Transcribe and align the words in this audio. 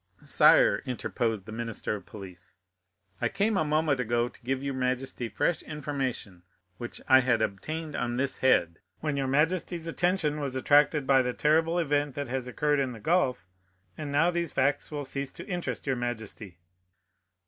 "Sire," 0.23 0.81
interposed 0.87 1.45
the 1.45 1.51
minister 1.51 1.93
of 1.93 2.07
police, 2.07 2.57
"I 3.21 3.29
came 3.29 3.55
a 3.55 3.63
moment 3.63 3.99
ago 3.99 4.29
to 4.29 4.41
give 4.41 4.63
your 4.63 4.73
majesty 4.73 5.29
fresh 5.29 5.61
information 5.61 6.41
which 6.77 6.99
I 7.07 7.19
had 7.19 7.39
obtained 7.39 7.95
on 7.95 8.17
this 8.17 8.39
head, 8.39 8.79
when 9.01 9.15
your 9.15 9.27
majesty's 9.27 9.85
attention 9.85 10.39
was 10.39 10.55
attracted 10.55 11.05
by 11.05 11.21
the 11.21 11.33
terrible 11.33 11.77
event 11.77 12.15
that 12.15 12.29
has 12.29 12.47
occurred 12.47 12.79
in 12.79 12.93
the 12.93 12.99
gulf, 12.99 13.45
and 13.95 14.11
now 14.11 14.31
these 14.31 14.51
facts 14.51 14.89
will 14.89 15.05
cease 15.05 15.31
to 15.33 15.45
interest 15.45 15.85
your 15.85 15.97
majesty." 15.97 16.57